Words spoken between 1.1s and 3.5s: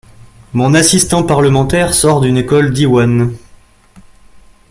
parlementaire sort d’une école Diwan.